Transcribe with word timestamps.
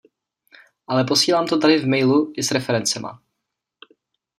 Ale 0.87 1.03
posílám 1.03 1.47
to 1.47 1.57
tady 1.59 1.77
v 1.79 1.87
mailu 1.87 2.33
i 2.37 2.43
s 2.43 2.51
referencema. 2.51 3.21